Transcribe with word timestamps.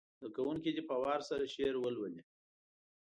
زده 0.19 0.29
کوونکي 0.35 0.69
دې 0.75 0.83
په 0.89 0.95
وار 1.03 1.19
سره 1.29 1.51
شعر 1.53 1.75
ولولي. 1.79 2.21